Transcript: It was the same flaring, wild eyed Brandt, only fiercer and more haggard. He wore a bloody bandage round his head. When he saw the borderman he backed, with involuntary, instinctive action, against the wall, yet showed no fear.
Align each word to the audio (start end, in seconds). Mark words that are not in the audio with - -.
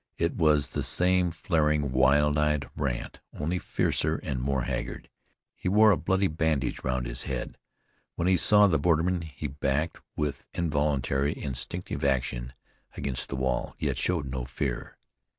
It 0.17 0.33
was 0.33 0.69
the 0.69 0.81
same 0.81 1.29
flaring, 1.29 1.91
wild 1.91 2.35
eyed 2.35 2.67
Brandt, 2.75 3.19
only 3.39 3.59
fiercer 3.59 4.15
and 4.23 4.41
more 4.41 4.63
haggard. 4.63 5.11
He 5.55 5.69
wore 5.69 5.91
a 5.91 5.95
bloody 5.97 6.25
bandage 6.25 6.83
round 6.83 7.05
his 7.05 7.25
head. 7.25 7.55
When 8.15 8.27
he 8.27 8.35
saw 8.35 8.65
the 8.65 8.79
borderman 8.79 9.21
he 9.21 9.45
backed, 9.45 10.01
with 10.15 10.47
involuntary, 10.55 11.39
instinctive 11.39 12.03
action, 12.03 12.53
against 12.97 13.29
the 13.29 13.35
wall, 13.35 13.75
yet 13.77 13.99
showed 13.99 14.25
no 14.25 14.43
fear. 14.45 14.97